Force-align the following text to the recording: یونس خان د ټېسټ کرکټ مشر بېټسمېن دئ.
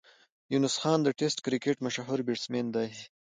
یونس 0.53 0.75
خان 0.81 0.99
د 1.03 1.07
ټېسټ 1.19 1.37
کرکټ 1.45 1.77
مشر 1.85 2.19
بېټسمېن 2.27 2.65
دئ. 2.75 2.89